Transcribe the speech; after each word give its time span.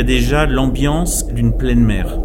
y 0.00 0.04
déjà 0.04 0.46
l'ambiance 0.46 1.26
d'une 1.26 1.52
pleine 1.52 1.84
mer. 1.84 2.18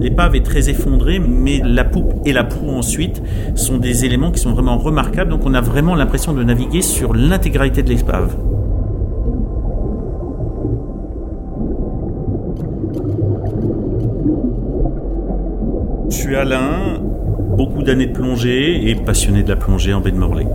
L'épave 0.00 0.34
est 0.34 0.44
très 0.44 0.68
effondrée, 0.68 1.18
mais 1.20 1.60
la 1.64 1.84
poupe 1.84 2.12
et 2.24 2.32
la 2.32 2.44
proue 2.44 2.70
ensuite 2.70 3.22
sont 3.54 3.78
des 3.78 4.04
éléments 4.04 4.32
qui 4.32 4.40
sont 4.40 4.52
vraiment 4.52 4.76
remarquables. 4.76 5.30
Donc 5.30 5.42
on 5.44 5.54
a 5.54 5.60
vraiment 5.60 5.94
l'impression 5.94 6.32
de 6.32 6.42
naviguer 6.42 6.82
sur 6.82 7.14
l'intégralité 7.14 7.82
de 7.82 7.88
l'épave. 7.88 8.36
Je 16.10 16.16
suis 16.16 16.36
Alain, 16.36 17.00
beaucoup 17.56 17.82
d'années 17.82 18.06
de 18.06 18.12
plongée 18.12 18.90
et 18.90 18.94
passionné 18.94 19.42
de 19.42 19.48
la 19.48 19.56
plongée 19.56 19.94
en 19.94 20.00
baie 20.00 20.10
de 20.10 20.18
Morlaix. 20.18 20.46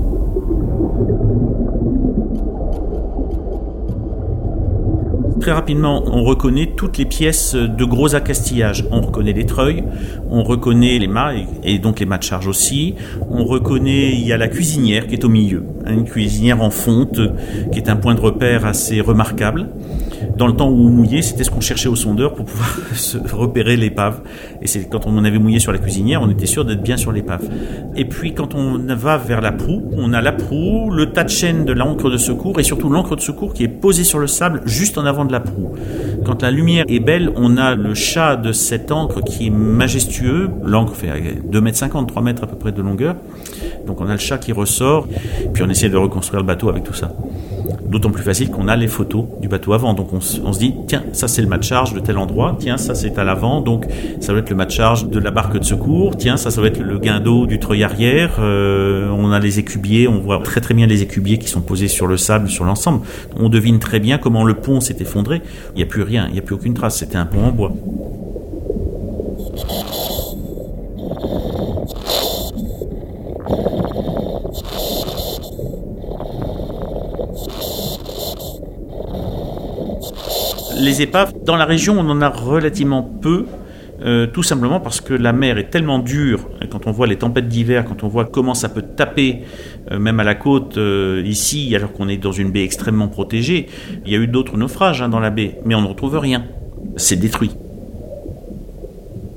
Rapidement, 5.48 6.04
on 6.08 6.24
reconnaît 6.24 6.74
toutes 6.76 6.98
les 6.98 7.06
pièces 7.06 7.56
de 7.56 7.86
gros 7.86 8.16
accastillage. 8.16 8.86
On 8.92 9.02
reconnaît 9.02 9.32
les 9.32 9.46
treuils, 9.46 9.84
on 10.30 10.44
reconnaît 10.44 11.00
les 11.00 11.08
mâts 11.08 11.34
et 11.64 11.80
donc 11.80 12.00
les 12.02 12.06
mâts 12.06 12.18
de 12.18 12.24
charge 12.24 12.48
aussi. 12.48 12.96
On 13.30 13.46
reconnaît, 13.46 14.12
il 14.12 14.28
y 14.28 14.34
a 14.34 14.38
la 14.38 14.50
cuisinière 14.50 15.08
qui 15.08 15.14
est 15.14 15.24
au 15.24 15.30
milieu, 15.30 15.64
une 15.88 16.04
cuisinière 16.04 16.62
en 16.62 16.70
fonte 16.70 17.22
qui 17.72 17.80
est 17.80 17.90
un 17.90 17.96
point 17.96 18.14
de 18.14 18.20
repère 18.20 18.66
assez 18.66 19.00
remarquable 19.00 19.70
dans 20.38 20.48
le 20.48 20.54
temps 20.54 20.70
où 20.70 20.88
on 20.88 20.90
mouillait, 20.90 21.22
c'était 21.22 21.44
ce 21.44 21.50
qu'on 21.50 21.62
cherchait 21.62 21.90
au 21.90 21.96
sondeur 21.96 22.34
pour 22.34 22.46
pouvoir 22.46 22.70
se 22.94 23.18
repérer 23.18 23.76
l'épave. 23.76 24.22
Et 24.62 24.68
c'est 24.68 24.88
quand 24.88 25.06
on 25.08 25.24
avait 25.24 25.40
mouillé 25.40 25.60
sur 25.60 25.72
la 25.72 25.80
cuisinière, 25.80 26.22
on 26.22 26.30
était 26.30 26.46
sûr 26.46 26.64
d'être 26.64 26.82
bien 26.82 26.98
sur 26.98 27.12
l'épave. 27.12 27.44
Et 27.96 28.06
puis 28.06 28.34
quand 28.34 28.56
on 28.56 28.78
va 28.78 29.18
vers 29.18 29.42
la 29.42 29.52
proue, 29.52 29.84
on 29.98 30.14
a 30.14 30.22
la 30.22 30.32
proue, 30.32 30.92
le 30.92 31.12
tas 31.12 31.24
de 31.24 31.30
chaîne 31.30 31.66
de 31.66 31.74
l'encre 31.74 32.10
de 32.10 32.18
secours 32.18 32.60
et 32.60 32.64
surtout 32.64 32.90
l'encre 32.90 33.16
de 33.16 33.22
secours 33.22 33.54
qui 33.54 33.64
est 33.64 33.68
posée 33.68 34.04
sur 34.04 34.20
le 34.20 34.28
sable 34.28 34.62
juste 34.66 34.98
en 34.98 35.06
avant 35.06 35.26
de 35.26 35.32
la 35.32 35.40
proue. 35.40 35.74
Quand 36.26 36.42
la 36.44 36.52
lumière 36.52 36.86
est 36.88 37.00
belle, 37.00 37.32
on 37.36 37.58
a 37.58 37.76
le 37.76 37.94
chat 37.94 38.36
de 38.36 38.52
cette 38.52 38.92
encre 38.92 39.24
qui 39.24 39.48
est 39.48 39.52
majestueux. 39.52 40.50
L'encre 40.64 40.94
fait 40.96 41.42
2 41.46 41.62
mètres 41.62 41.78
50, 41.78 42.08
3 42.08 42.22
mètres 42.22 42.44
à 42.44 42.48
peu 42.48 42.56
près 42.56 42.72
de 42.72 42.82
longueur. 42.82 43.16
Donc 43.86 44.02
on 44.02 44.08
a 44.08 44.14
le 44.14 44.20
chat 44.20 44.38
qui 44.38 44.52
ressort, 44.52 45.08
puis 45.54 45.64
on 45.64 45.70
essaie 45.70 45.90
de 45.90 45.98
reconstruire 45.98 46.42
le 46.42 46.46
bateau 46.46 46.70
avec 46.70 46.84
tout 46.84 46.94
ça. 46.94 47.14
D'autant 47.88 48.10
plus 48.12 48.24
facile 48.24 48.52
qu'on 48.52 48.68
a 48.68 48.76
les 48.76 48.88
photos 48.88 49.26
du 49.42 49.48
bateau 49.48 49.74
avant. 49.74 49.94
Donc 49.94 50.12
on, 50.14 50.20
se 50.28 50.60
dit, 50.60 50.76
tiens, 50.88 51.04
ça 51.14 51.28
c'est 51.28 51.42
le 51.42 51.48
mat 51.48 51.58
de 51.58 51.64
charge 51.64 51.94
de 51.94 52.00
tel 52.00 52.18
endroit, 52.18 52.56
tiens, 52.60 52.78
ça 52.78 52.94
c'est 52.94 53.18
à 53.18 53.24
l'avant, 53.24 53.62
donc 53.62 53.86
ça 54.20 54.32
doit 54.32 54.42
être 54.42 54.50
le 54.50 54.56
mat 54.56 54.66
de 54.66 54.72
charge 54.72 55.10
de 55.10 55.20
la 55.20 55.32
barque 55.32 55.58
de 55.58 55.64
secours, 55.64 56.18
tiens, 56.18 56.38
ça 56.38 56.52
ça 56.52 56.62
être 56.68 56.80
le 56.80 57.00
guindeau 57.00 57.46
du 57.46 57.60
treuil 57.60 57.84
arrière. 57.84 58.38
Euh, 58.40 59.10
on 59.10 59.32
a 59.32 59.40
les 59.40 59.60
écubiers, 59.60 60.08
on 60.08 60.20
voit 60.20 60.40
très 60.40 60.62
très 60.62 60.74
bien 60.74 60.88
les 60.88 61.02
écubiers 61.02 61.38
qui 61.38 61.48
sont 61.48 61.62
posés 61.62 61.88
sur 61.88 62.08
le 62.08 62.18
sable, 62.18 62.50
sur 62.50 62.66
l'ensemble. 62.66 63.06
On 63.36 63.50
devine 63.50 63.80
très 63.80 64.00
bien 64.00 64.18
comment 64.18 64.44
le 64.44 64.56
pont 64.56 64.80
s'est 64.80 64.98
effondré. 65.00 65.42
Il 65.74 65.78
n'y 65.78 65.84
a 65.84 65.86
plus 65.86 66.04
rien, 66.04 66.26
il 66.28 66.34
n'y 66.34 66.40
a 66.40 66.42
plus 66.42 66.56
aucune 66.56 66.74
trace, 66.74 66.98
c'était 66.98 67.18
un 67.18 67.26
pont 67.26 67.46
en 67.46 67.52
bois. 67.52 67.74
Les 80.80 81.02
épaves, 81.02 81.34
dans 81.44 81.56
la 81.56 81.66
région, 81.66 81.96
on 82.00 82.10
en 82.10 82.22
a 82.22 82.30
relativement 82.30 83.04
peu. 83.04 83.46
Euh, 84.06 84.28
tout 84.28 84.44
simplement 84.44 84.80
parce 84.80 85.02
que 85.02 85.16
la 85.16 85.34
mer 85.34 85.58
est 85.58 85.72
tellement 85.72 85.98
dure, 85.98 86.48
quand 86.70 86.86
on 86.86 86.92
voit 86.92 87.08
les 87.08 87.16
tempêtes 87.16 87.48
d'hiver, 87.48 87.84
quand 87.84 88.04
on 88.04 88.08
voit 88.08 88.26
comment 88.26 88.54
ça 88.54 88.70
peut 88.70 88.84
taper, 88.84 89.40
euh, 89.92 89.98
même 89.98 90.20
à 90.20 90.24
la 90.24 90.36
côte, 90.36 90.78
euh, 90.78 91.24
ici, 91.26 91.76
alors 91.76 91.92
qu'on 91.94 92.08
est 92.08 92.18
dans 92.18 92.32
une 92.32 92.52
baie 92.52 92.64
extrêmement 92.64 93.08
protégée, 93.08 93.68
il 94.06 94.12
y 94.12 94.16
a 94.16 94.20
eu 94.20 94.28
d'autres 94.28 94.56
naufrages 94.56 95.02
hein, 95.02 95.10
dans 95.10 95.20
la 95.20 95.32
baie, 95.32 95.58
mais 95.66 95.74
on 95.74 95.82
ne 95.82 95.88
retrouve 95.88 96.16
rien. 96.20 96.44
C'est 96.96 97.16
détruit. 97.16 97.50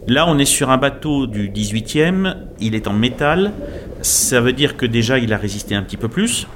Là, 0.09 0.27
on 0.29 0.39
est 0.39 0.45
sur 0.45 0.69
un 0.69 0.77
bateau 0.77 1.27
du 1.27 1.49
18e, 1.49 2.35
il 2.61 2.75
est 2.75 2.87
en 2.87 2.93
métal, 2.93 3.53
ça 4.03 4.43
veut 4.43 4.53
dire 4.53 4.77
que 4.77 4.85
déjà 4.85 5.19
il 5.19 5.33
a 5.33 5.39
résisté 5.39 5.75
un 5.75 5.83
petit 5.83 5.97
peu 5.97 6.09
plus, 6.09 6.47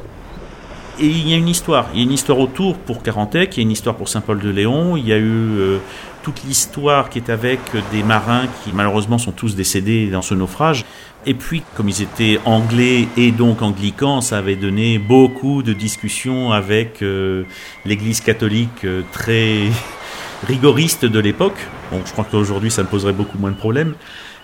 et 0.99 1.07
il 1.07 1.29
y 1.29 1.35
a 1.35 1.37
une 1.37 1.49
histoire. 1.49 1.89
Il 1.93 1.99
y 1.99 2.03
a 2.03 2.05
une 2.05 2.13
histoire 2.13 2.39
autour 2.39 2.77
pour 2.77 3.03
Carantec, 3.03 3.57
il 3.57 3.61
y 3.61 3.61
a 3.61 3.63
une 3.63 3.71
histoire 3.71 3.97
pour 3.97 4.09
Saint-Paul-de-Léon, 4.09 4.97
il 4.97 5.07
y 5.07 5.13
a 5.13 5.19
eu 5.19 5.59
euh, 5.59 5.79
toute 6.23 6.43
l'histoire 6.45 7.11
qui 7.11 7.19
est 7.19 7.31
avec 7.31 7.61
des 7.93 8.03
marins 8.03 8.47
qui 8.63 8.71
malheureusement 8.73 9.19
sont 9.19 9.33
tous 9.33 9.55
décédés 9.55 10.09
dans 10.11 10.23
ce 10.23 10.35
naufrage. 10.35 10.85
Et 11.27 11.35
puis, 11.35 11.63
comme 11.75 11.89
ils 11.89 12.03
étaient 12.03 12.39
anglais 12.45 13.09
et 13.17 13.31
donc 13.31 13.63
anglicans, 13.63 14.21
ça 14.21 14.39
avait 14.39 14.57
donné 14.57 14.99
beaucoup 14.99 15.63
de 15.63 15.73
discussions 15.73 16.53
avec 16.53 17.03
euh, 17.03 17.45
l'Église 17.85 18.21
catholique 18.21 18.85
euh, 18.85 19.03
très 19.13 19.61
rigoriste 20.47 21.05
de 21.05 21.19
l'époque. 21.19 21.57
Bon, 21.91 22.01
je 22.05 22.13
crois 22.13 22.27
qu'aujourd'hui, 22.31 22.71
ça 22.71 22.83
me 22.83 22.89
poserait 22.89 23.13
beaucoup 23.13 23.39
moins 23.39 23.51
de 23.51 23.57
problèmes, 23.57 23.95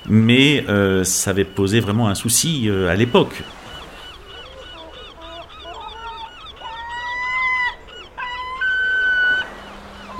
mais 0.09 0.65
ça 1.05 1.31
avait 1.31 1.45
posé 1.45 1.81
vraiment 1.81 2.09
un 2.09 2.15
souci 2.15 2.71
à 2.89 2.95
l'époque. 2.95 3.43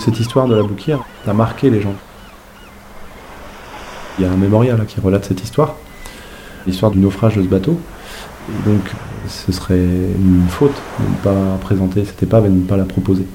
Cette 0.01 0.19
histoire 0.19 0.49
de 0.49 0.55
la 0.55 0.63
bouquière 0.63 1.01
a 1.27 1.35
marqué 1.35 1.69
les 1.69 1.83
gens. 1.83 1.93
Il 4.19 4.25
y 4.25 4.27
a 4.27 4.33
un 4.33 4.37
mémorial 4.37 4.83
qui 4.87 4.99
relate 4.99 5.27
cette 5.27 5.43
histoire, 5.45 5.77
l'histoire 6.67 6.91
du 6.91 6.99
naufrage 6.99 7.37
de 7.37 7.43
ce 7.43 7.49
bateau. 7.49 7.79
donc, 8.65 8.81
ce 9.29 9.53
serait 9.53 9.77
une 9.77 10.47
faute 10.49 10.75
de 11.01 11.05
ne 11.05 11.17
pas 11.23 11.59
présenter 11.61 12.07
cette 12.07 12.23
épave 12.23 12.47
et 12.47 12.49
de 12.49 12.55
ne 12.55 12.65
pas 12.65 12.79
la 12.79 12.87
proposer. 12.87 13.27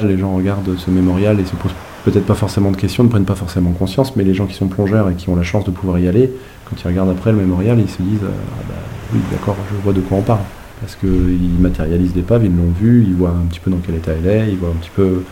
Les 0.00 0.16
gens 0.16 0.32
regardent 0.36 0.78
ce 0.78 0.92
mémorial 0.92 1.40
et 1.40 1.44
se 1.44 1.56
posent 1.56 1.74
peut-être 2.04 2.24
pas 2.26 2.34
forcément 2.36 2.70
de 2.70 2.76
questions, 2.76 3.02
ne 3.02 3.08
prennent 3.08 3.24
pas 3.24 3.34
forcément 3.34 3.72
conscience, 3.72 4.14
mais 4.14 4.22
les 4.22 4.32
gens 4.32 4.46
qui 4.46 4.54
sont 4.54 4.68
plongeurs 4.68 5.10
et 5.10 5.14
qui 5.14 5.28
ont 5.28 5.34
la 5.34 5.42
chance 5.42 5.64
de 5.64 5.72
pouvoir 5.72 5.98
y 5.98 6.06
aller, 6.06 6.30
quand 6.66 6.76
ils 6.80 6.86
regardent 6.86 7.10
après 7.10 7.32
le 7.32 7.38
mémorial, 7.38 7.80
ils 7.80 7.90
se 7.90 8.00
disent 8.00 8.20
ah 8.22 8.62
bah, 8.68 8.74
oui, 9.12 9.18
d'accord, 9.32 9.56
je 9.72 9.82
vois 9.82 9.92
de 9.92 10.00
quoi 10.02 10.18
on 10.18 10.22
parle. 10.22 10.44
Parce 10.80 10.94
qu'ils 10.94 11.58
matérialisent 11.58 12.14
l'épave, 12.14 12.44
ils 12.44 12.56
l'ont 12.56 12.70
vu, 12.78 13.04
ils 13.04 13.14
voient 13.14 13.30
un 13.30 13.46
petit 13.46 13.58
peu 13.58 13.72
dans 13.72 13.78
quel 13.84 13.96
état 13.96 14.12
elle 14.12 14.30
est, 14.30 14.50
ils 14.50 14.56
voient 14.56 14.68
un 14.68 14.78
petit 14.78 14.92
peu 14.94 15.24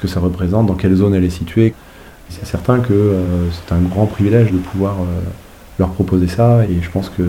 que 0.00 0.08
ça 0.08 0.18
représente, 0.18 0.66
dans 0.66 0.74
quelle 0.74 0.94
zone 0.94 1.14
elle 1.14 1.24
est 1.24 1.30
située. 1.30 1.74
C'est 2.30 2.46
certain 2.46 2.78
que 2.78 2.92
euh, 2.92 3.50
c'est 3.50 3.74
un 3.74 3.80
grand 3.80 4.06
privilège 4.06 4.50
de 4.52 4.58
pouvoir 4.58 4.94
euh, 5.00 5.20
leur 5.78 5.90
proposer 5.90 6.28
ça 6.28 6.64
et 6.64 6.80
je 6.80 6.90
pense 6.90 7.08
que 7.08 7.22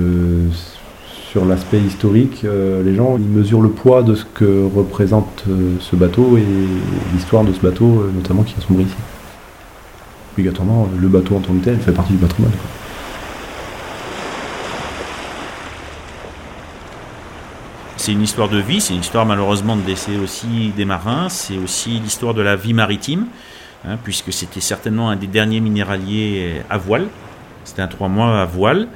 sur 1.31 1.45
l'aspect 1.45 1.79
historique, 1.79 2.43
euh, 2.43 2.83
les 2.83 2.95
gens 2.95 3.17
ils 3.17 3.27
mesurent 3.27 3.61
le 3.61 3.69
poids 3.69 4.03
de 4.03 4.15
ce 4.15 4.25
que 4.25 4.67
représente 4.75 5.45
ce 5.79 5.95
bateau 5.95 6.37
et 6.37 6.45
l'histoire 7.13 7.43
de 7.43 7.53
ce 7.53 7.59
bateau, 7.59 8.05
notamment 8.13 8.43
qui 8.43 8.55
a 8.57 8.61
sombré 8.61 8.83
ici. 8.83 8.95
Obligatoirement, 10.33 10.87
le 10.97 11.07
bateau 11.07 11.35
en 11.35 11.39
tant 11.39 11.53
que 11.53 11.63
tel 11.63 11.77
fait 11.77 11.91
partie 11.91 12.13
du 12.13 12.19
patrimoine. 12.19 12.53
C'est 18.01 18.13
une 18.13 18.23
histoire 18.23 18.49
de 18.49 18.57
vie, 18.57 18.81
c'est 18.81 18.95
une 18.95 19.01
histoire 19.01 19.27
malheureusement 19.27 19.75
de 19.75 19.83
décès 19.83 20.17
aussi 20.17 20.73
des 20.75 20.85
marins, 20.85 21.29
c'est 21.29 21.59
aussi 21.59 21.99
l'histoire 21.99 22.33
de 22.33 22.41
la 22.41 22.55
vie 22.55 22.73
maritime, 22.73 23.27
hein, 23.87 23.95
puisque 24.03 24.33
c'était 24.33 24.59
certainement 24.59 25.11
un 25.11 25.15
des 25.15 25.27
derniers 25.27 25.59
minéraliers 25.59 26.63
à 26.67 26.79
voile. 26.79 27.05
C'était 27.63 27.83
un 27.83 27.87
trois 27.87 28.07
mois 28.07 28.41
à 28.41 28.45
voile. 28.45 28.87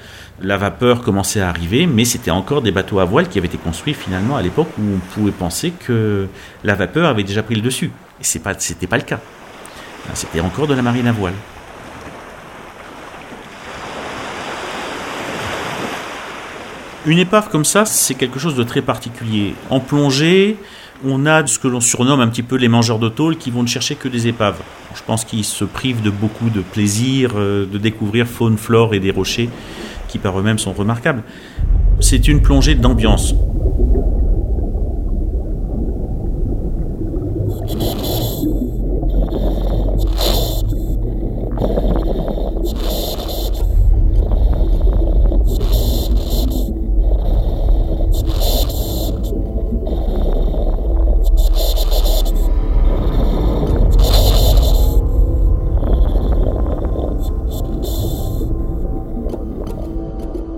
La 0.41 0.57
vapeur 0.57 1.03
commençait 1.03 1.39
à 1.39 1.49
arriver, 1.49 1.85
mais 1.85 2.03
c'était 2.03 2.31
encore 2.31 2.63
des 2.63 2.71
bateaux 2.71 2.97
à 2.97 3.05
voile 3.05 3.29
qui 3.29 3.37
avaient 3.37 3.45
été 3.45 3.59
construits 3.59 3.93
finalement 3.93 4.37
à 4.37 4.41
l'époque 4.41 4.69
où 4.79 4.95
on 4.95 5.13
pouvait 5.13 5.29
penser 5.29 5.69
que 5.69 6.27
la 6.63 6.73
vapeur 6.73 7.07
avait 7.07 7.23
déjà 7.23 7.43
pris 7.43 7.53
le 7.53 7.61
dessus. 7.61 7.91
Et 8.19 8.23
ce 8.23 8.39
n'était 8.39 8.87
pas 8.87 8.97
le 8.97 9.03
cas. 9.03 9.19
C'était 10.15 10.39
encore 10.39 10.65
de 10.65 10.73
la 10.73 10.81
marine 10.81 11.05
à 11.05 11.11
voile. 11.11 11.35
Une 17.07 17.19
épave 17.19 17.49
comme 17.49 17.65
ça, 17.65 17.85
c'est 17.85 18.15
quelque 18.15 18.39
chose 18.39 18.55
de 18.55 18.63
très 18.63 18.81
particulier. 18.81 19.53
En 19.69 19.79
plongée, 19.79 20.57
on 21.05 21.27
a 21.27 21.45
ce 21.45 21.59
que 21.59 21.67
l'on 21.67 21.79
surnomme 21.79 22.19
un 22.19 22.27
petit 22.27 22.41
peu 22.41 22.55
les 22.55 22.67
mangeurs 22.67 22.97
de 22.97 23.09
tôle 23.09 23.37
qui 23.37 23.51
vont 23.51 23.61
ne 23.61 23.67
chercher 23.67 23.93
que 23.93 24.07
des 24.07 24.27
épaves. 24.27 24.59
Je 24.95 25.03
pense 25.05 25.23
qu'ils 25.23 25.43
se 25.43 25.65
privent 25.65 26.01
de 26.01 26.09
beaucoup 26.09 26.49
de 26.49 26.61
plaisir 26.61 27.33
euh, 27.35 27.67
de 27.71 27.77
découvrir 27.77 28.25
faune, 28.25 28.57
flore 28.57 28.95
et 28.95 28.99
des 28.99 29.11
rochers 29.11 29.49
qui 30.07 30.17
par 30.17 30.39
eux-mêmes 30.39 30.57
sont 30.57 30.73
remarquables. 30.73 31.21
C'est 31.99 32.27
une 32.27 32.41
plongée 32.41 32.73
d'ambiance. 32.73 33.35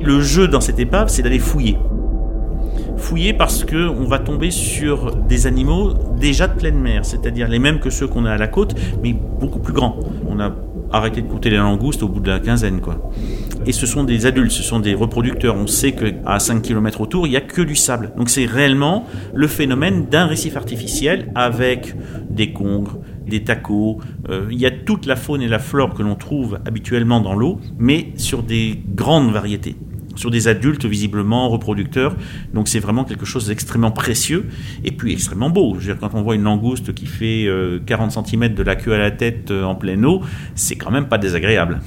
le 0.07 0.21
jeu 0.37 0.47
dans 0.47 0.61
cette 0.61 0.77
épave, 0.77 1.07
c'est 1.09 1.23
d'aller 1.23 1.39
fouiller. 1.39 1.77
fouiller 2.95 3.33
parce 3.33 3.63
que 3.63 3.89
on 3.89 4.05
va 4.05 4.19
tomber 4.19 4.51
sur 4.51 5.15
des 5.15 5.47
animaux 5.47 5.93
déjà 6.19 6.47
de 6.47 6.53
pleine 6.53 6.79
mer, 6.79 7.05
c'est-à-dire 7.05 7.47
les 7.47 7.57
mêmes 7.57 7.79
que 7.79 7.89
ceux 7.89 8.05
qu'on 8.05 8.23
a 8.25 8.33
à 8.33 8.37
la 8.37 8.47
côte, 8.47 8.75
mais 9.01 9.13
beaucoup 9.13 9.57
plus 9.57 9.73
grands. 9.73 9.97
On 10.27 10.39
a 10.39 10.53
arrêté 10.91 11.23
de 11.23 11.27
compter 11.27 11.49
les 11.49 11.57
langoustes 11.57 12.03
au 12.03 12.07
bout 12.07 12.19
de 12.19 12.29
la 12.29 12.39
quinzaine, 12.39 12.81
quoi. 12.81 13.09
Et 13.65 13.71
ce 13.71 13.87
sont 13.87 14.03
des 14.03 14.27
adultes, 14.27 14.51
ce 14.51 14.61
sont 14.61 14.79
des 14.79 14.93
reproducteurs. 14.93 15.55
On 15.55 15.65
sait 15.65 15.93
qu'à 15.93 16.37
5 16.37 16.61
km 16.61 17.01
autour, 17.01 17.25
il 17.25 17.31
n'y 17.31 17.35
a 17.35 17.41
que 17.41 17.63
du 17.63 17.75
sable. 17.75 18.11
Donc 18.15 18.29
c'est 18.29 18.45
réellement 18.45 19.05
le 19.33 19.47
phénomène 19.47 20.05
d'un 20.05 20.27
récif 20.27 20.55
artificiel 20.55 21.31
avec 21.33 21.95
des 22.29 22.53
congres, 22.53 22.99
des 23.25 23.43
tacos. 23.43 23.97
Euh, 24.29 24.45
il 24.51 24.59
y 24.59 24.67
a 24.67 24.71
toute 24.71 25.07
la 25.07 25.15
faune 25.15 25.41
et 25.41 25.47
la 25.47 25.57
flore 25.57 25.95
que 25.95 26.03
l'on 26.03 26.15
trouve 26.15 26.59
habituellement 26.67 27.21
dans 27.21 27.33
l'eau, 27.33 27.59
mais 27.79 28.13
sur 28.17 28.43
des 28.43 28.79
grandes 28.95 29.31
variétés 29.31 29.75
sur 30.17 30.31
des 30.31 30.47
adultes 30.47 30.85
visiblement 30.85 31.49
reproducteurs. 31.49 32.15
Donc 32.53 32.67
c'est 32.67 32.79
vraiment 32.79 33.05
quelque 33.05 33.25
chose 33.25 33.47
d'extrêmement 33.47 33.91
précieux 33.91 34.45
et 34.83 34.91
puis 34.91 35.13
extrêmement 35.13 35.49
beau. 35.49 35.75
Je 35.75 35.87
veux 35.87 35.93
dire, 35.93 35.99
quand 35.99 36.17
on 36.17 36.21
voit 36.21 36.35
une 36.35 36.43
langouste 36.43 36.93
qui 36.93 37.05
fait 37.05 37.47
40 37.85 38.17
euh, 38.17 38.23
cm 38.23 38.53
de 38.53 38.63
la 38.63 38.75
queue 38.75 38.93
à 38.93 38.97
la 38.97 39.11
tête 39.11 39.51
euh, 39.51 39.63
en 39.63 39.75
pleine 39.75 40.05
eau, 40.05 40.21
c'est 40.55 40.75
quand 40.75 40.91
même 40.91 41.07
pas 41.07 41.17
désagréable. 41.17 41.79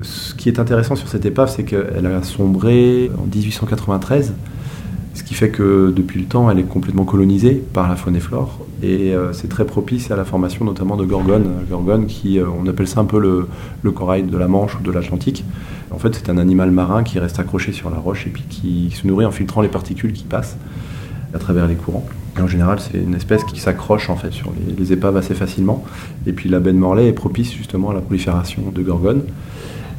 Ce 0.00 0.34
qui 0.34 0.48
est 0.48 0.58
intéressant 0.58 0.94
sur 0.96 1.08
cette 1.08 1.26
épave, 1.26 1.50
c'est 1.54 1.64
qu'elle 1.64 2.06
a 2.06 2.22
sombré 2.22 3.10
en 3.18 3.26
1893 3.26 4.26
ce 4.28 4.32
qui 5.28 5.34
fait 5.34 5.50
que 5.50 5.92
depuis 5.94 6.20
le 6.20 6.24
temps, 6.24 6.50
elle 6.50 6.58
est 6.58 6.62
complètement 6.62 7.04
colonisée 7.04 7.62
par 7.74 7.86
la 7.86 7.96
faune 7.96 8.16
et 8.16 8.20
flore, 8.20 8.60
et 8.82 9.14
euh, 9.14 9.34
c'est 9.34 9.48
très 9.48 9.66
propice 9.66 10.10
à 10.10 10.16
la 10.16 10.24
formation 10.24 10.64
notamment 10.64 10.96
de 10.96 11.04
gorgones. 11.04 11.50
Gorgones 11.68 12.06
qui, 12.06 12.38
euh, 12.38 12.46
on 12.58 12.66
appelle 12.66 12.88
ça 12.88 13.00
un 13.00 13.04
peu 13.04 13.20
le, 13.20 13.90
corail 13.90 14.22
de 14.22 14.38
la 14.38 14.48
Manche 14.48 14.76
ou 14.80 14.82
de 14.82 14.90
l'Atlantique. 14.90 15.44
En 15.90 15.98
fait, 15.98 16.14
c'est 16.14 16.30
un 16.30 16.38
animal 16.38 16.70
marin 16.70 17.02
qui 17.02 17.18
reste 17.18 17.38
accroché 17.38 17.72
sur 17.72 17.90
la 17.90 17.98
roche 17.98 18.26
et 18.26 18.30
puis 18.30 18.42
qui 18.48 18.90
se 18.90 19.06
nourrit 19.06 19.26
en 19.26 19.30
filtrant 19.30 19.60
les 19.60 19.68
particules 19.68 20.14
qui 20.14 20.24
passent 20.24 20.56
à 21.34 21.38
travers 21.38 21.66
les 21.66 21.74
courants. 21.74 22.06
en 22.40 22.46
général, 22.46 22.80
c'est 22.80 22.96
une 22.96 23.14
espèce 23.14 23.44
qui 23.44 23.60
s'accroche 23.60 24.08
en 24.08 24.16
fait 24.16 24.32
sur 24.32 24.50
les, 24.78 24.92
épaves 24.94 25.18
assez 25.18 25.34
facilement. 25.34 25.84
Et 26.26 26.32
puis 26.32 26.48
la 26.48 26.58
baie 26.58 26.72
de 26.72 26.78
Morlaix 26.78 27.06
est 27.06 27.12
propice 27.12 27.52
justement 27.52 27.90
à 27.90 27.94
la 27.94 28.00
prolifération 28.00 28.62
de 28.74 28.82
gorgones. 28.82 29.24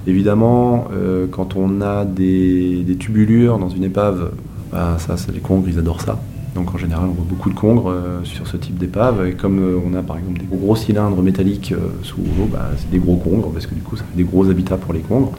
Évidemment, 0.08 0.88
euh, 0.92 1.28
quand 1.30 1.56
on 1.56 1.82
a 1.82 2.04
des, 2.04 2.82
des, 2.82 2.96
tubulures 2.96 3.60
dans 3.60 3.70
une 3.70 3.84
épave 3.84 4.32
bah, 4.72 4.98
ça, 5.00 5.18
c'est 5.18 5.32
les 5.32 5.40
congres, 5.40 5.68
ils 5.68 5.80
adorent 5.80 6.02
ça. 6.02 6.20
Donc 6.56 6.74
en 6.74 6.78
général, 6.78 7.06
on 7.10 7.14
voit 7.14 7.26
beaucoup 7.28 7.50
de 7.50 7.56
congres 7.56 7.90
euh, 7.90 8.24
sur 8.24 8.48
ce 8.48 8.58
type 8.58 8.78
d'épave. 8.78 9.28
Et 9.28 9.34
comme 9.34 9.60
euh, 9.60 9.80
on 9.86 9.94
a 9.94 10.02
par 10.02 10.18
exemple 10.18 10.40
des 10.40 10.46
gros 10.46 10.76
cylindres 10.76 11.22
métalliques 11.22 11.72
euh, 11.72 11.90
sous 12.04 12.18
l'eau, 12.18 12.48
bah, 12.52 12.72
c'est 12.78 12.90
des 12.90 13.00
gros 13.00 13.18
congres, 13.18 13.52
parce 13.52 13.68
que 13.68 13.76
du 13.76 13.82
coup, 13.82 13.96
ça 13.96 14.04
fait 14.04 14.18
des 14.18 14.24
gros 14.24 14.50
habitats 14.50 14.78
pour 14.78 14.94
les 14.94 15.02
congres. 15.02 15.34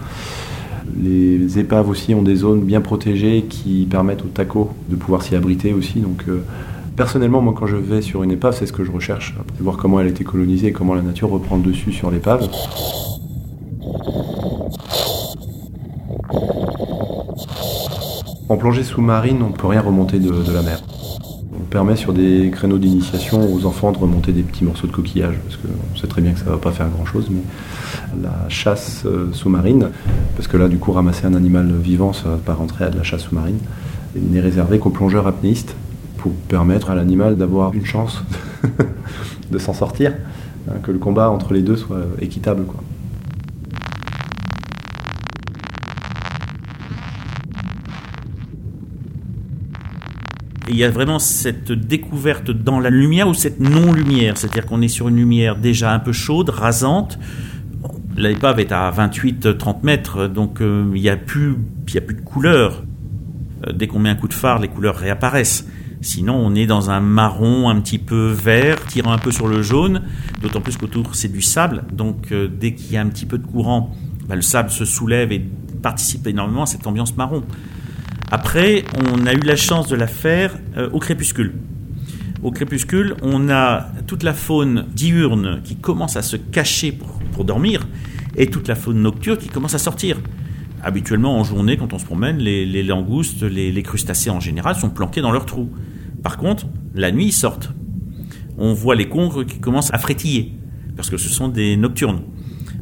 Les 1.00 1.58
épaves 1.58 1.88
aussi 1.88 2.14
ont 2.14 2.22
des 2.22 2.36
zones 2.36 2.62
bien 2.62 2.80
protégées 2.80 3.44
qui 3.48 3.86
permettent 3.88 4.22
aux 4.22 4.28
tacos 4.28 4.70
de 4.88 4.96
pouvoir 4.96 5.22
s'y 5.22 5.36
abriter 5.36 5.72
aussi. 5.72 6.00
Donc 6.00 6.24
personnellement, 6.96 7.40
moi, 7.40 7.54
quand 7.56 7.66
je 7.66 7.76
vais 7.76 8.02
sur 8.02 8.24
une 8.24 8.32
épave, 8.32 8.56
c'est 8.58 8.66
ce 8.66 8.72
que 8.72 8.84
je 8.84 8.90
recherche, 8.90 9.36
voir 9.60 9.76
comment 9.76 10.00
elle 10.00 10.08
a 10.08 10.10
été 10.10 10.24
colonisée 10.24 10.68
et 10.68 10.72
comment 10.72 10.94
la 10.94 11.02
nature 11.02 11.30
reprend 11.30 11.58
le 11.58 11.62
dessus 11.62 11.92
sur 11.92 12.10
l'épave. 12.10 12.48
En 18.50 18.56
plongée 18.56 18.82
sous-marine, 18.82 19.44
on 19.44 19.50
ne 19.50 19.54
peut 19.54 19.68
rien 19.68 19.80
remonter 19.80 20.18
de, 20.18 20.32
la 20.52 20.62
mer. 20.62 20.82
On 21.54 21.62
permet 21.70 21.94
sur 21.94 22.12
des 22.12 22.50
créneaux 22.50 22.78
d'initiation 22.78 23.40
aux 23.54 23.64
enfants 23.64 23.92
de 23.92 23.98
remonter 23.98 24.32
des 24.32 24.42
petits 24.42 24.64
morceaux 24.64 24.88
de 24.88 24.92
coquillage, 24.92 25.36
parce 25.44 25.56
qu'on 25.56 25.96
sait 25.96 26.08
très 26.08 26.20
bien 26.20 26.32
que 26.32 26.40
ça 26.40 26.46
ne 26.46 26.50
va 26.50 26.56
pas 26.56 26.72
faire 26.72 26.88
grand-chose, 26.88 27.28
mais 27.30 27.42
la 28.20 28.48
chasse 28.48 29.04
euh, 29.06 29.32
sous-marine, 29.32 29.90
parce 30.34 30.48
que 30.48 30.56
là, 30.56 30.66
du 30.66 30.78
coup, 30.78 30.90
ramasser 30.90 31.26
un 31.26 31.34
animal 31.34 31.72
vivant, 31.80 32.12
ça 32.12 32.24
ne 32.26 32.30
va 32.32 32.38
pas 32.38 32.54
rentrer 32.54 32.86
à 32.86 32.90
de 32.90 32.96
la 32.96 33.04
chasse 33.04 33.22
sous-marine, 33.22 33.58
n'est 34.16 34.40
réservé 34.40 34.80
qu'aux 34.80 34.90
plongeurs 34.90 35.28
apnéistes, 35.28 35.76
pour 36.16 36.32
permettre 36.32 36.90
à 36.90 36.96
l'animal 36.96 37.36
d'avoir 37.36 37.72
une 37.72 37.86
chance 37.86 38.24
de 39.52 39.58
s'en 39.58 39.74
sortir, 39.74 40.12
hein, 40.68 40.74
que 40.82 40.90
le 40.90 40.98
combat 40.98 41.30
entre 41.30 41.54
les 41.54 41.62
deux 41.62 41.76
soit 41.76 42.00
équitable. 42.20 42.64
Il 50.68 50.76
y 50.76 50.84
a 50.84 50.90
vraiment 50.90 51.18
cette 51.18 51.72
découverte 51.72 52.50
dans 52.50 52.80
la 52.80 52.90
lumière 52.90 53.28
ou 53.28 53.34
cette 53.34 53.60
non-lumière, 53.60 54.36
c'est-à-dire 54.36 54.66
qu'on 54.66 54.82
est 54.82 54.88
sur 54.88 55.08
une 55.08 55.16
lumière 55.16 55.56
déjà 55.56 55.92
un 55.92 55.98
peu 55.98 56.12
chaude, 56.12 56.50
rasante. 56.50 57.18
L'épave 58.16 58.60
est 58.60 58.72
à 58.72 58.90
28-30 58.90 59.78
mètres, 59.82 60.26
donc 60.26 60.60
euh, 60.60 60.90
il 60.94 61.00
n'y 61.00 61.08
a, 61.08 61.16
plus, 61.16 61.56
a 61.96 62.00
plus 62.00 62.14
de 62.14 62.20
couleurs. 62.20 62.84
Euh, 63.66 63.72
dès 63.72 63.86
qu'on 63.86 63.98
met 63.98 64.10
un 64.10 64.14
coup 64.14 64.28
de 64.28 64.34
phare, 64.34 64.58
les 64.58 64.68
couleurs 64.68 64.96
réapparaissent. 64.96 65.66
Sinon, 66.02 66.34
on 66.34 66.54
est 66.54 66.66
dans 66.66 66.90
un 66.90 67.00
marron 67.00 67.68
un 67.68 67.80
petit 67.80 67.98
peu 67.98 68.28
vert, 68.28 68.84
tirant 68.86 69.12
un 69.12 69.18
peu 69.18 69.30
sur 69.30 69.48
le 69.48 69.62
jaune, 69.62 70.02
d'autant 70.40 70.60
plus 70.60 70.76
qu'autour 70.76 71.14
c'est 71.14 71.28
du 71.28 71.42
sable. 71.42 71.84
Donc, 71.92 72.32
euh, 72.32 72.48
dès 72.48 72.74
qu'il 72.74 72.92
y 72.92 72.96
a 72.96 73.02
un 73.02 73.08
petit 73.08 73.26
peu 73.26 73.38
de 73.38 73.46
courant, 73.46 73.94
bah, 74.26 74.34
le 74.34 74.42
sable 74.42 74.70
se 74.70 74.84
soulève 74.84 75.32
et 75.32 75.44
participe 75.82 76.26
énormément 76.26 76.62
à 76.62 76.66
cette 76.66 76.86
ambiance 76.86 77.16
marron. 77.16 77.42
Après, 78.32 78.84
on 78.94 79.26
a 79.26 79.32
eu 79.32 79.40
la 79.40 79.56
chance 79.56 79.88
de 79.88 79.96
la 79.96 80.06
faire 80.06 80.56
euh, 80.76 80.88
au 80.92 81.00
crépuscule. 81.00 81.54
Au 82.44 82.52
crépuscule, 82.52 83.16
on 83.22 83.50
a 83.50 83.88
toute 84.06 84.22
la 84.22 84.34
faune 84.34 84.86
diurne 84.94 85.60
qui 85.64 85.74
commence 85.74 86.16
à 86.16 86.22
se 86.22 86.36
cacher 86.36 86.92
pour, 86.92 87.44
dormir 87.44 87.88
et 88.36 88.46
toute 88.46 88.68
la 88.68 88.74
faune 88.74 89.00
nocturne 89.00 89.38
qui 89.38 89.48
commence 89.48 89.74
à 89.74 89.78
sortir. 89.78 90.18
Habituellement, 90.82 91.38
en 91.38 91.44
journée, 91.44 91.76
quand 91.76 91.92
on 91.92 91.98
se 91.98 92.04
promène, 92.04 92.36
les, 92.38 92.82
langoustes, 92.82 93.42
les, 93.42 93.82
crustacés 93.82 94.30
en 94.30 94.40
général 94.40 94.76
sont 94.76 94.90
planqués 94.90 95.22
dans 95.22 95.32
leurs 95.32 95.46
trous. 95.46 95.70
Par 96.22 96.36
contre, 96.36 96.66
la 96.94 97.10
nuit, 97.10 97.26
ils 97.26 97.32
sortent. 97.32 97.72
On 98.58 98.74
voit 98.74 98.94
les 98.94 99.08
congres 99.08 99.44
qui 99.44 99.58
commencent 99.58 99.92
à 99.92 99.98
frétiller, 99.98 100.52
parce 100.96 101.10
que 101.10 101.16
ce 101.16 101.30
sont 101.30 101.48
des 101.48 101.76
nocturnes. 101.76 102.20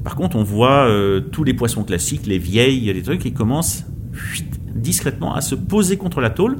Par 0.04 0.14
contre, 0.16 0.36
on 0.36 0.42
voit 0.42 0.88
euh, 0.88 1.20
tous 1.20 1.44
les 1.44 1.54
poissons 1.54 1.84
classiques, 1.84 2.26
les 2.26 2.38
vieilles, 2.38 2.92
les 2.92 3.02
trucs 3.02 3.20
qui 3.20 3.32
commencent 3.32 3.84
discrètement 4.80 5.34
à 5.34 5.40
se 5.40 5.54
poser 5.54 5.96
contre 5.96 6.20
la 6.20 6.30
tôle. 6.30 6.58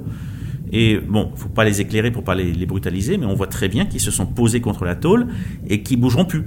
Et 0.72 0.98
bon, 0.98 1.30
faut 1.34 1.48
pas 1.48 1.64
les 1.64 1.80
éclairer 1.80 2.10
pour 2.10 2.24
pas 2.24 2.34
les, 2.34 2.66
brutaliser, 2.66 3.16
mais 3.16 3.26
on 3.26 3.34
voit 3.34 3.46
très 3.46 3.68
bien 3.68 3.86
qu'ils 3.86 4.00
se 4.00 4.10
sont 4.10 4.26
posés 4.26 4.60
contre 4.60 4.84
la 4.84 4.94
tôle 4.94 5.28
et 5.68 5.82
qu'ils 5.82 5.98
bougeront 5.98 6.24
plus. 6.24 6.44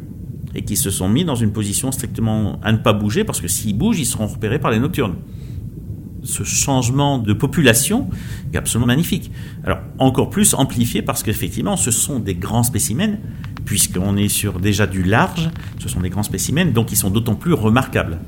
Et 0.54 0.64
qu'ils 0.64 0.78
se 0.78 0.90
sont 0.90 1.08
mis 1.08 1.26
dans 1.26 1.36
une 1.36 1.52
position 1.52 1.92
strictement 1.92 2.60
à 2.62 2.72
ne 2.72 2.78
pas 2.78 2.94
bouger 2.94 3.24
parce 3.24 3.42
que 3.42 3.48
s'ils 3.48 3.78
bougent, 3.78 4.00
ils 4.00 4.06
seront 4.06 4.28
repérés 4.28 4.60
par 4.60 4.70
les 4.70 4.80
nocturnes. 4.80 5.16
Ce 6.24 6.44
changement 6.44 7.18
de 7.18 7.34
population 7.34 8.10
est 8.54 8.58
absolument 8.58 8.88
magnifique. 8.88 9.32
Alors, 9.64 9.80
encore 9.98 10.30
plus 10.30 10.54
amplifié 10.54 11.02
parce 11.02 11.24
qu'effectivement, 11.24 11.78
ce 11.78 11.90
sont 11.90 12.20
des 12.20 12.36
grands 12.36 12.62
spécimens, 12.64 13.18
puisqu'on 13.66 14.18
est 14.18 14.28
sur 14.28 14.60
déjà 14.60 14.86
du 14.86 15.02
large, 15.02 15.50
ce 15.80 15.90
sont 15.90 16.02
des 16.02 16.10
grands 16.10 16.22
spécimens, 16.22 16.74
donc 16.74 16.92
ils 16.92 16.98
sont 16.98 17.10
d'autant 17.10 17.36
plus 17.36 17.54
remarquables. 17.54 18.20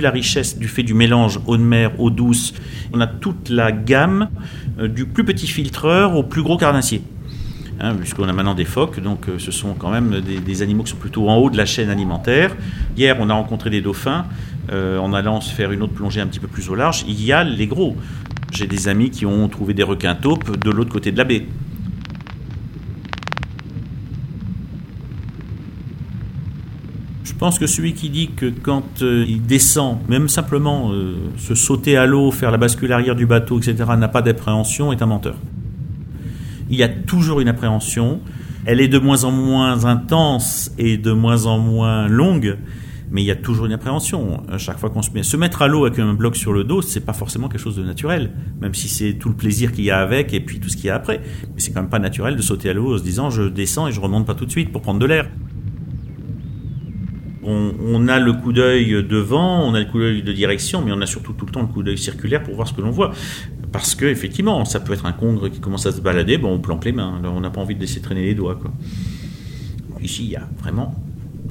La 0.00 0.10
richesse 0.10 0.58
du 0.58 0.68
fait 0.68 0.82
du 0.82 0.94
mélange 0.94 1.40
eau 1.46 1.56
de 1.56 1.62
mer, 1.62 1.92
eau 1.98 2.10
douce, 2.10 2.54
on 2.92 3.00
a 3.00 3.06
toute 3.06 3.48
la 3.48 3.72
gamme 3.72 4.28
euh, 4.78 4.88
du 4.88 5.06
plus 5.06 5.24
petit 5.24 5.46
filtreur 5.46 6.16
au 6.16 6.22
plus 6.22 6.42
gros 6.42 6.56
carnassier. 6.56 7.02
Hein, 7.82 7.94
puisqu'on 7.94 8.28
a 8.28 8.32
maintenant 8.34 8.54
des 8.54 8.66
phoques, 8.66 9.00
donc 9.00 9.28
euh, 9.28 9.38
ce 9.38 9.50
sont 9.50 9.72
quand 9.72 9.90
même 9.90 10.20
des, 10.20 10.62
animaux 10.62 10.82
qui 10.82 10.90
sont 10.90 10.98
plutôt 10.98 11.30
en 11.30 11.36
haut 11.36 11.48
de 11.48 11.56
la 11.56 11.64
chaîne 11.64 11.88
alimentaire. 11.88 12.54
Hier, 12.94 13.16
on 13.18 13.30
a 13.30 13.34
rencontré 13.34 13.70
des 13.70 13.80
dauphins 13.80 14.26
euh, 14.70 14.98
en 14.98 15.14
allant 15.14 15.40
se 15.40 15.54
faire 15.54 15.72
une 15.72 15.82
autre 15.82 15.94
plongée 15.94 16.20
un 16.20 16.26
petit 16.26 16.40
peu 16.40 16.46
plus 16.46 16.68
au 16.68 16.74
large. 16.74 17.06
Il 17.08 17.24
y 17.24 17.32
a 17.32 17.42
les 17.42 17.66
gros. 17.66 17.96
J'ai 18.52 18.66
des 18.66 18.88
amis 18.88 19.10
qui 19.10 19.24
ont 19.24 19.48
trouvé 19.48 19.72
des 19.72 19.82
requins 19.82 20.14
taupes 20.14 20.58
de 20.58 20.70
l'autre 20.70 20.92
côté 20.92 21.10
de 21.10 21.16
la 21.16 21.24
baie. 21.24 21.46
Pense 27.40 27.58
que 27.58 27.66
celui 27.66 27.94
qui 27.94 28.10
dit 28.10 28.28
que 28.36 28.50
quand 28.50 29.00
euh, 29.00 29.24
il 29.26 29.42
descend, 29.42 29.96
même 30.10 30.28
simplement 30.28 30.92
euh, 30.92 31.14
se 31.38 31.54
sauter 31.54 31.96
à 31.96 32.04
l'eau, 32.04 32.30
faire 32.30 32.50
la 32.50 32.58
bascule 32.58 32.92
arrière 32.92 33.16
du 33.16 33.24
bateau, 33.24 33.58
etc., 33.58 33.76
n'a 33.96 34.08
pas 34.08 34.20
d'appréhension, 34.20 34.92
est 34.92 35.00
un 35.00 35.06
menteur. 35.06 35.36
Il 36.68 36.76
y 36.76 36.82
a 36.82 36.88
toujours 36.88 37.40
une 37.40 37.48
appréhension. 37.48 38.20
Elle 38.66 38.82
est 38.82 38.88
de 38.88 38.98
moins 38.98 39.24
en 39.24 39.32
moins 39.32 39.86
intense 39.86 40.70
et 40.76 40.98
de 40.98 41.12
moins 41.12 41.46
en 41.46 41.58
moins 41.58 42.08
longue, 42.08 42.58
mais 43.10 43.22
il 43.22 43.24
y 43.24 43.30
a 43.30 43.36
toujours 43.36 43.64
une 43.64 43.72
appréhension. 43.72 44.42
À 44.52 44.58
chaque 44.58 44.78
fois 44.78 44.90
qu'on 44.90 45.00
se 45.00 45.10
met, 45.12 45.22
se 45.22 45.38
mettre 45.38 45.62
à 45.62 45.66
l'eau 45.66 45.86
avec 45.86 45.98
un 45.98 46.12
bloc 46.12 46.36
sur 46.36 46.52
le 46.52 46.62
dos, 46.62 46.82
c'est 46.82 47.06
pas 47.06 47.14
forcément 47.14 47.48
quelque 47.48 47.62
chose 47.62 47.76
de 47.76 47.82
naturel, 47.82 48.32
même 48.60 48.74
si 48.74 48.86
c'est 48.86 49.14
tout 49.14 49.30
le 49.30 49.34
plaisir 49.34 49.72
qu'il 49.72 49.84
y 49.84 49.90
a 49.90 49.98
avec 49.98 50.34
et 50.34 50.40
puis 50.40 50.60
tout 50.60 50.68
ce 50.68 50.76
qu'il 50.76 50.86
y 50.86 50.90
a 50.90 50.94
après. 50.94 51.22
Mais 51.54 51.60
c'est 51.60 51.72
quand 51.72 51.80
même 51.80 51.88
pas 51.88 52.00
naturel 52.00 52.36
de 52.36 52.42
sauter 52.42 52.68
à 52.68 52.74
l'eau 52.74 52.94
en 52.94 52.98
se 52.98 53.02
disant 53.02 53.30
je 53.30 53.44
descends 53.44 53.88
et 53.88 53.92
je 53.92 54.00
remonte 54.00 54.26
pas 54.26 54.34
tout 54.34 54.44
de 54.44 54.50
suite 54.50 54.70
pour 54.70 54.82
prendre 54.82 55.00
de 55.00 55.06
l'air. 55.06 55.26
On, 57.42 58.08
a 58.08 58.18
le 58.18 58.32
coup 58.34 58.52
d'œil 58.52 59.04
devant, 59.04 59.64
on 59.64 59.74
a 59.74 59.80
le 59.80 59.86
coup 59.86 59.98
d'œil 59.98 60.22
de 60.22 60.32
direction, 60.32 60.82
mais 60.84 60.92
on 60.92 61.00
a 61.00 61.06
surtout 61.06 61.32
tout 61.32 61.46
le 61.46 61.52
temps 61.52 61.62
le 61.62 61.68
coup 61.68 61.82
d'œil 61.82 61.98
circulaire 61.98 62.42
pour 62.42 62.54
voir 62.54 62.68
ce 62.68 62.74
que 62.74 62.80
l'on 62.80 62.90
voit. 62.90 63.12
Parce 63.72 63.94
que 63.94 64.04
effectivement, 64.04 64.64
ça 64.64 64.80
peut 64.80 64.92
être 64.92 65.06
un 65.06 65.12
congre 65.12 65.48
qui 65.48 65.60
commence 65.60 65.86
à 65.86 65.92
se 65.92 66.00
balader, 66.00 66.38
bon, 66.38 66.52
on 66.54 66.58
planque 66.58 66.84
les 66.84 66.92
mains. 66.92 67.20
on 67.24 67.40
n'a 67.40 67.50
pas 67.50 67.60
envie 67.60 67.74
de 67.74 67.80
laisser 67.80 68.00
traîner 68.00 68.24
les 68.24 68.34
doigts. 68.34 68.56
Quoi. 68.56 68.72
Ici, 70.02 70.24
il 70.24 70.30
y 70.30 70.36
a 70.36 70.48
vraiment 70.58 70.94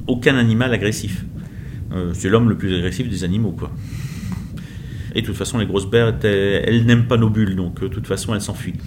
aucun 0.06 0.36
animal 0.36 0.72
agressif. 0.72 1.24
Euh, 1.92 2.12
c'est 2.14 2.28
l'homme 2.28 2.48
le 2.48 2.56
plus 2.56 2.74
agressif 2.74 3.08
des 3.08 3.24
animaux, 3.24 3.52
quoi. 3.52 3.70
Et 5.14 5.22
de 5.22 5.26
toute 5.26 5.36
façon, 5.36 5.58
les 5.58 5.66
grosses 5.66 5.90
bêtes, 5.90 6.24
elles, 6.24 6.84
n'aiment 6.84 7.06
pas 7.06 7.16
nos 7.16 7.30
bulles, 7.30 7.56
donc 7.56 7.82
euh, 7.82 7.88
de 7.88 7.94
toute 7.94 8.06
façon, 8.06 8.34
elles 8.34 8.40
s'enfuient. 8.40 8.78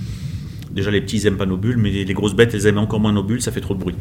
Déjà, 0.72 0.90
les 0.90 1.02
petits 1.02 1.22
n'aiment 1.24 1.38
pas 1.38 1.46
nos 1.46 1.58
bulles, 1.58 1.78
mais 1.78 1.92
les 1.92 2.14
grosses 2.14 2.36
bêtes, 2.36 2.54
elles 2.54 2.68
aiment 2.68 2.78
encore 2.78 3.00
moins 3.00 3.12
nos 3.12 3.24
bulles, 3.24 3.42
ça 3.42 3.52
fait 3.52 3.62
trop 3.62 3.74
de 3.74 3.80
bruit. 3.80 3.96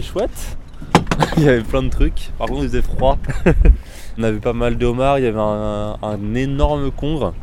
C'était 0.00 0.12
chouette. 0.12 0.56
il 1.36 1.44
y 1.44 1.48
avait 1.48 1.62
plein 1.62 1.82
de 1.82 1.88
trucs. 1.88 2.30
Par 2.38 2.48
contre, 2.48 2.62
il 2.62 2.68
faisait 2.68 2.82
froid. 2.82 3.18
on 4.18 4.22
avait 4.22 4.38
pas 4.38 4.52
mal 4.52 4.78
de 4.78 4.86
homards, 4.86 5.18
il 5.18 5.24
y 5.24 5.28
avait 5.28 5.38
un, 5.38 6.34
énorme 6.34 6.90
congre. 6.90 7.34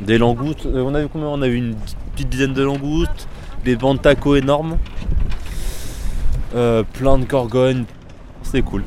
Des 0.00 0.18
langoustes. 0.18 0.66
Euh, 0.66 0.82
on 0.82 0.94
a 0.94 1.02
vu 1.02 1.08
combien? 1.08 1.28
On 1.28 1.42
a 1.42 1.48
vu 1.48 1.56
une 1.56 1.76
petite 2.14 2.28
dizaine 2.28 2.54
de 2.54 2.62
langoustes, 2.62 3.28
des 3.64 3.76
bancs 3.76 3.96
de 3.96 4.02
tacos 4.02 4.36
énormes, 4.36 4.78
euh, 6.54 6.82
plein 6.94 7.18
de 7.18 7.24
gorgognes. 7.24 7.84
C'était 8.42 8.62
cool. 8.62 8.82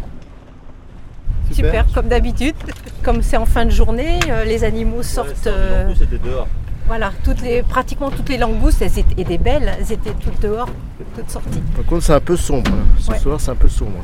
Super, 1.51 1.85
comme 1.93 2.07
d'habitude. 2.07 2.55
Comme 3.03 3.21
c'est 3.21 3.37
en 3.37 3.45
fin 3.45 3.65
de 3.65 3.69
journée, 3.69 4.19
euh, 4.29 4.43
les 4.43 4.63
animaux 4.63 5.03
sortent. 5.03 5.49
c'était 5.95 6.17
dehors. 6.17 6.47
Voilà, 6.87 7.11
toutes 7.23 7.41
les, 7.41 7.63
pratiquement 7.63 8.11
toutes 8.11 8.29
les 8.29 8.37
langoustes, 8.37 8.81
elles 8.81 8.99
étaient 8.99 9.23
des 9.23 9.37
belles, 9.37 9.73
elles 9.79 9.91
étaient 9.91 10.13
toutes 10.13 10.41
dehors, 10.41 10.67
toutes 11.15 11.29
sorties. 11.29 11.61
Par 11.75 11.85
contre, 11.85 12.03
c'est 12.03 12.13
un 12.13 12.19
peu 12.19 12.35
sombre. 12.35 12.71
Ce 12.99 13.15
soir, 13.15 13.39
c'est 13.39 13.51
un 13.51 13.55
peu 13.55 13.69
sombre. 13.69 13.99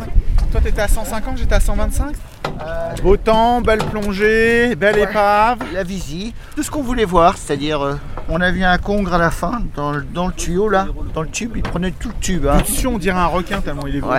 Toi, 0.52 0.62
t'étais 0.62 0.82
à 0.82 0.88
150, 0.88 1.38
j'étais 1.38 1.56
à 1.56 1.60
125 1.60 2.16
euh, 2.62 2.96
Beau 3.04 3.18
temps, 3.18 3.62
belle 3.62 3.80
plongée, 3.80 4.76
belle 4.76 4.98
épave. 4.98 5.60
La 5.74 5.84
visite, 5.84 6.34
tout 6.56 6.64
ce 6.64 6.72
qu'on 6.72 6.82
voulait 6.82 7.06
voir, 7.06 7.38
c'est-à-dire, 7.38 7.82
euh, 7.82 7.96
on 8.30 8.40
a 8.42 8.50
vu 8.50 8.64
un 8.64 8.78
congre 8.78 9.14
à 9.14 9.18
la 9.18 9.32
fin, 9.32 9.62
dans 9.76 9.92
le, 9.92 10.04
tuyau 10.36 10.70
là, 10.70 10.88
dans 11.14 11.22
le 11.22 11.30
tube, 11.30 11.52
il 11.56 11.64
prenait 11.64 11.92
tout 11.92 12.10
le 12.10 12.20
tube. 12.20 12.48
Hein. 12.48 12.60
on 12.86 12.98
dirait 12.98 13.18
un 13.18 13.28
requin 13.28 13.62
tellement 13.62 13.88
il 13.88 13.98
est 13.98 14.02
beau. 14.02 14.12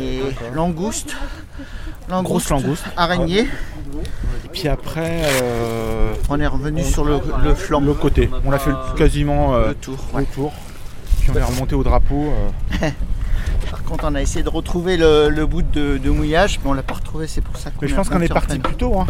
Et 0.00 0.22
langouste, 0.54 1.16
langouste, 2.08 2.24
grosse 2.24 2.50
langouste, 2.50 2.84
araignée. 2.96 3.48
Et 4.58 4.60
puis 4.62 4.68
après, 4.68 5.22
euh, 5.24 6.14
on 6.28 6.40
est 6.40 6.46
revenu 6.48 6.82
sur 6.82 7.04
le, 7.04 7.20
flanc. 7.54 7.80
Le 7.80 7.94
côté. 7.94 8.28
On 8.44 8.50
a 8.50 8.58
fait 8.58 8.72
quasiment 8.96 9.54
euh, 9.54 9.68
le 9.68 9.74
tour. 9.76 9.96
tour. 10.34 10.52
Puis 11.20 11.30
on 11.30 11.34
est 11.36 11.42
remonté 11.44 11.76
au 11.76 11.84
drapeau. 11.84 12.32
Euh. 12.82 12.90
Par 13.70 13.84
contre, 13.84 14.04
on 14.08 14.16
a 14.16 14.20
essayé 14.20 14.42
de 14.42 14.48
retrouver 14.48 14.96
le, 14.96 15.46
bout 15.46 15.62
de, 15.62 16.10
mouillage, 16.10 16.58
mais 16.64 16.70
on 16.70 16.72
l'a 16.72 16.82
pas 16.82 16.94
retrouvé. 16.94 17.28
C'est 17.28 17.40
pour 17.40 17.56
ça 17.56 17.70
qu'on. 17.70 17.82
Mais 17.82 17.88
je 17.88 17.94
pense 17.94 18.08
qu'on 18.08 18.20
est 18.20 18.26
parti 18.26 18.58
plus 18.58 18.74
tôt. 18.74 18.98
Hein. 18.98 19.06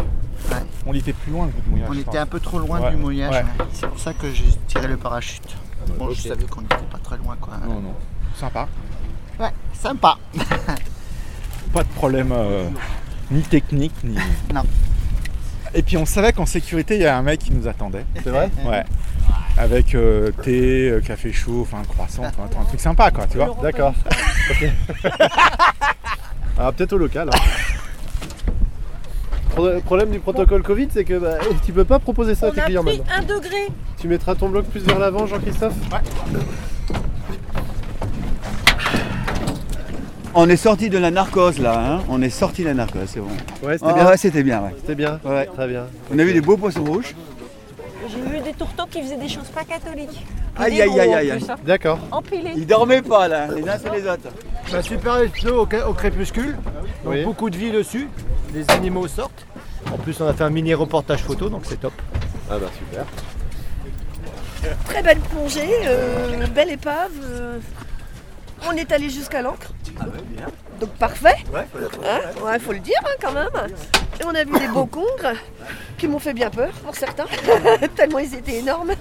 On 0.85 0.93
était 0.93 1.13
plus 1.13 1.31
loin 1.31 1.47
le 1.47 1.51
bout 1.51 1.61
de 1.61 1.69
mouillage. 1.71 1.89
On 1.89 1.97
était 1.97 2.19
un 2.19 2.27
peu 2.27 2.39
trop 2.39 2.59
loin 2.59 2.91
du 2.91 2.97
mouillage. 2.97 3.43
C'est 3.73 3.87
pour 3.89 3.99
ça 3.99 4.13
que 4.13 4.31
j'ai 4.31 4.45
tiré 4.67 4.87
le 4.87 4.97
parachute. 4.97 5.55
Bon, 5.97 6.11
je 6.11 6.21
savais 6.21 6.43
qu'on 6.43 6.61
n'était 6.61 6.75
pas 6.91 6.99
très 6.99 7.17
loin, 7.17 7.35
quoi. 7.41 7.53
Non, 7.65 7.79
non. 7.79 7.95
Sympa. 8.35 8.67
Ouais, 9.39 9.51
sympa. 9.73 10.15
pas 11.73 11.83
de 11.83 11.89
problème 11.95 12.33
ni 13.31 13.41
technique, 13.41 13.93
ni. 14.03 14.15
Non. 14.53 14.63
Et 15.73 15.81
puis 15.81 15.97
on 15.97 16.05
savait 16.05 16.33
qu'en 16.33 16.45
sécurité, 16.45 16.95
il 16.95 17.01
y 17.01 17.05
a 17.05 17.17
un 17.17 17.21
mec 17.21 17.39
qui 17.39 17.51
nous 17.51 17.67
attendait. 17.67 18.05
C'est 18.23 18.29
vrai 18.29 18.49
Ouais. 18.65 18.83
Avec 19.57 19.93
euh, 19.93 20.31
thé, 20.43 20.89
euh, 20.89 21.01
café 21.01 21.31
chaud, 21.33 21.61
enfin 21.61 21.81
croissant, 21.87 22.23
enfin 22.23 22.43
un 22.59 22.65
truc 22.65 22.79
sympa 22.79 23.11
quoi, 23.11 23.27
tu 23.27 23.37
vois. 23.37 23.57
D'accord. 23.61 23.93
Alors 26.57 26.73
peut-être 26.75 26.93
au 26.93 26.97
local. 26.97 27.29
Hein. 27.33 27.37
Le 29.57 29.79
problème 29.81 30.11
du 30.11 30.19
protocole 30.19 30.63
Covid, 30.63 30.87
c'est 30.93 31.03
que 31.03 31.19
bah, 31.19 31.37
tu 31.65 31.73
peux 31.73 31.83
pas 31.83 31.99
proposer 31.99 32.33
ça 32.35 32.47
à 32.47 32.51
tes 32.51 32.61
clients 32.61 32.83
maintenant. 32.83 33.03
un 33.13 33.21
degré. 33.23 33.67
Tu 33.99 34.07
mettras 34.07 34.35
ton 34.35 34.47
bloc 34.47 34.65
plus 34.67 34.81
vers 34.85 34.99
l'avant, 34.99 35.25
Jean-Christophe? 35.25 35.73
On 40.35 40.47
est 40.47 40.57
sorti 40.57 40.89
de 40.89 40.97
la 40.97 41.11
narcose 41.11 41.59
là, 41.59 41.79
hein 41.79 42.03
on 42.07 42.21
est 42.21 42.29
sorti 42.29 42.61
de 42.61 42.67
la 42.67 42.73
narcose, 42.75 43.07
c'est 43.07 43.19
bon. 43.19 43.27
Ouais, 43.63 43.77
c'était 43.77 43.93
bien. 43.93 44.07
Ouais, 44.07 44.17
c'était 44.17 44.43
bien, 44.43 44.61
ouais. 44.61 44.75
C'était 44.79 44.95
bien. 44.95 45.19
Ouais. 45.25 45.45
Très 45.47 45.67
bien. 45.67 45.87
On 46.13 46.19
a 46.19 46.23
vu 46.23 46.33
des 46.33 46.41
beaux 46.41 46.57
poissons 46.57 46.83
rouges. 46.83 47.15
J'ai 48.07 48.21
vu 48.21 48.39
des 48.43 48.53
tourteaux 48.53 48.85
qui 48.89 49.01
faisaient 49.01 49.17
des 49.17 49.27
choses 49.27 49.47
pas 49.53 49.63
catholiques. 49.63 50.25
Aïe 50.57 50.81
aïe 50.81 50.99
aïe 50.99 51.13
aïe. 51.13 51.31
Hein. 51.31 51.55
D'accord. 51.65 51.99
Empilés. 52.11 52.53
Ils 52.55 52.65
dormaient 52.67 53.01
pas 53.01 53.27
là, 53.27 53.47
les 53.55 53.67
uns 53.67 53.77
sur 53.79 53.93
les 53.93 54.03
autres. 54.03 54.29
Bah, 54.71 54.81
super 54.81 55.19
au, 55.47 55.67
au 55.89 55.93
crépuscule. 55.93 56.57
Donc 57.03 57.23
beaucoup 57.23 57.49
de 57.49 57.57
vie 57.57 57.71
dessus. 57.71 58.07
Les 58.53 58.69
animaux 58.71 59.07
sortent. 59.07 59.45
En 59.91 59.97
plus, 59.97 60.19
on 60.21 60.27
a 60.27 60.33
fait 60.33 60.43
un 60.43 60.49
mini 60.49 60.73
reportage 60.73 61.21
photo, 61.21 61.49
donc 61.49 61.61
c'est 61.65 61.79
top. 61.79 61.93
Ah 62.51 62.57
bah 62.59 62.67
super. 62.77 63.05
Très 64.85 65.01
belle 65.01 65.19
plongée, 65.19 65.69
euh, 65.85 66.45
belle 66.47 66.71
épave. 66.71 67.11
Euh, 67.23 67.57
on 68.67 68.71
est 68.73 68.91
allé 68.91 69.09
jusqu'à 69.09 69.41
l'encre. 69.41 69.73
Ah 69.99 70.05
Donc 70.79 70.89
parfait. 70.91 71.35
Ouais, 71.53 71.65
faut, 71.71 72.45
hein 72.45 72.59
faut 72.59 72.73
le 72.73 72.79
dire 72.79 72.99
hein, 73.03 73.15
quand 73.21 73.31
même. 73.31 73.49
Et 74.19 74.25
on 74.25 74.35
a 74.35 74.43
vu 74.43 74.57
des 74.59 74.67
beaux 74.67 74.85
congres 74.85 75.33
qui 75.97 76.07
m'ont 76.07 76.19
fait 76.19 76.33
bien 76.33 76.49
peur 76.49 76.71
pour 76.85 76.95
certains, 76.95 77.25
tellement 77.95 78.19
ils 78.19 78.35
étaient 78.35 78.59
énormes. 78.59 78.93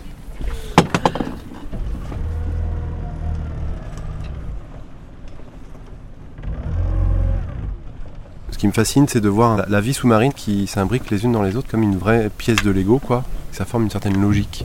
Ce 8.58 8.60
qui 8.60 8.66
me 8.66 8.72
fascine, 8.72 9.06
c'est 9.06 9.20
de 9.20 9.28
voir 9.28 9.64
la 9.68 9.80
vie 9.80 9.94
sous-marine 9.94 10.32
qui 10.32 10.66
s'imbrique 10.66 11.10
les 11.10 11.24
unes 11.24 11.30
dans 11.30 11.42
les 11.42 11.54
autres 11.54 11.68
comme 11.70 11.84
une 11.84 11.96
vraie 11.96 12.28
pièce 12.28 12.60
de 12.64 12.72
Lego, 12.72 12.98
quoi. 12.98 13.22
Ça 13.52 13.64
forme 13.64 13.84
une 13.84 13.90
certaine 13.90 14.20
logique. 14.20 14.64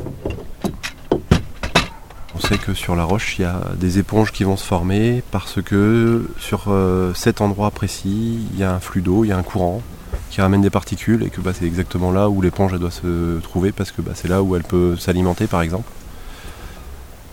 Sait 2.48 2.58
que 2.58 2.74
sur 2.74 2.98
la 2.98 3.06
roche, 3.06 3.40
il 3.40 3.44
y 3.44 3.46
a 3.46 3.62
des 3.78 4.00
éponges 4.00 4.34
qui 4.34 4.44
vont 4.44 4.58
se 4.58 4.66
former 4.66 5.24
parce 5.32 5.62
que 5.62 6.30
sur 6.38 6.66
euh, 6.68 7.14
cet 7.14 7.40
endroit 7.40 7.72
précis, 7.72 8.38
il 8.52 8.60
y 8.60 8.64
a 8.64 8.74
un 8.74 8.82
flux 8.82 9.02
d'eau, 9.02 9.24
il 9.24 9.30
y 9.30 9.32
a 9.32 9.38
un 9.38 9.44
courant 9.44 9.82
qui 10.30 10.42
ramène 10.42 10.62
des 10.62 10.70
particules 10.70 11.24
et 11.24 11.30
que 11.30 11.40
bah, 11.40 11.52
c'est 11.58 11.66
exactement 11.66 12.12
là 12.12 12.28
où 12.28 12.42
l'éponge 12.42 12.78
doit 12.78 12.92
se 12.92 13.40
trouver 13.40 13.72
parce 13.72 13.94
que 13.94 14.02
bah, 14.02 14.12
c'est 14.14 14.28
là 14.28 14.44
où 14.44 14.58
elle 14.58 14.64
peut 14.64 14.98
s'alimenter 14.98 15.48
par 15.48 15.62
exemple. 15.62 15.90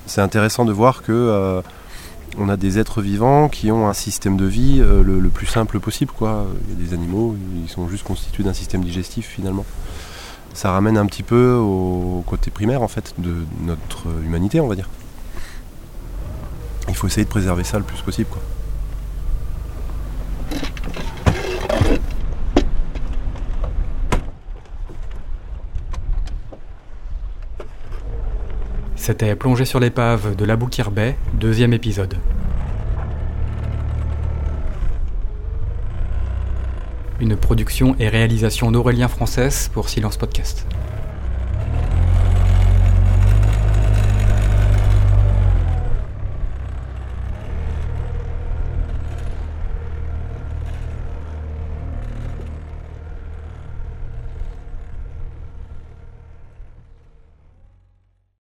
C'est 0.06 0.20
intéressant 0.20 0.64
de 0.64 0.72
voir 0.72 1.02
que 1.02 1.10
euh, 1.10 1.60
on 2.38 2.48
a 2.48 2.56
des 2.56 2.78
êtres 2.78 3.02
vivants 3.02 3.48
qui 3.48 3.72
ont 3.72 3.88
un 3.88 3.94
système 3.94 4.36
de 4.36 4.44
vie 4.44 4.76
euh, 4.78 5.02
le, 5.02 5.28
plus 5.28 5.46
simple 5.46 5.80
possible. 5.80 6.12
Quoi. 6.16 6.46
Il 6.68 6.78
y 6.78 6.84
a 6.84 6.88
des 6.88 6.94
animaux, 6.94 7.34
ils 7.60 7.68
sont 7.68 7.88
juste 7.88 8.04
constitués 8.04 8.44
d'un 8.44 8.54
système 8.54 8.84
digestif 8.84 9.26
finalement 9.26 9.66
ça 10.54 10.72
ramène 10.72 10.96
un 10.98 11.06
petit 11.06 11.22
peu 11.22 11.54
au 11.54 12.22
côté 12.26 12.50
primaire 12.50 12.82
en 12.82 12.88
fait 12.88 13.14
de 13.18 13.34
notre 13.62 14.06
humanité 14.24 14.60
on 14.60 14.68
va 14.68 14.74
dire. 14.74 14.88
Il 16.88 16.94
faut 16.94 17.06
essayer 17.06 17.24
de 17.24 17.30
préserver 17.30 17.64
ça 17.64 17.78
le 17.78 17.84
plus 17.84 18.00
possible. 18.02 18.28
C'était 28.96 29.34
Plongé 29.34 29.64
sur 29.64 29.80
l'épave 29.80 30.36
de 30.36 30.44
la 30.44 30.56
Bay, 30.56 31.16
deuxième 31.34 31.72
épisode. 31.72 32.16
Une 37.20 37.36
production 37.36 37.94
et 37.98 38.08
réalisation 38.08 38.72
d'Aurélien 38.72 39.08
Française 39.08 39.70
pour 39.74 39.88
Silence 39.90 40.16
Podcast. 40.16 40.66